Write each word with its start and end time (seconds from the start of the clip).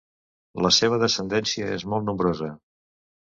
La 0.65 0.71
seva 0.77 0.97
descendència 1.03 1.69
és 1.75 1.87
molt 1.93 2.09
nombrosa. 2.09 2.49